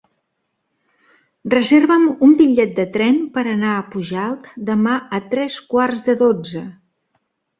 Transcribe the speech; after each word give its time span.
Reserva'm 1.53 2.07
un 2.27 2.31
bitllet 2.39 2.71
de 2.79 2.85
tren 2.95 3.19
per 3.35 3.43
anar 3.51 3.75
a 3.75 3.83
Pujalt 3.95 4.49
demà 4.71 4.95
a 5.17 5.19
tres 5.35 5.59
quarts 5.75 6.01
de 6.11 6.17
dotze. 6.25 6.65